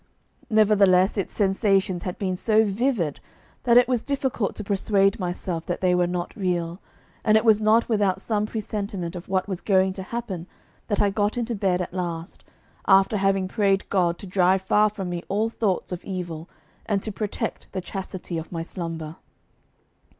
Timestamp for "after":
12.87-13.17